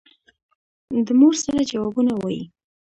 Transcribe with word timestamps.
د 1.05 1.07
مور 1.19 1.33
سره 1.43 1.61
جوابونه 1.71 2.13
وايي. 2.17 2.43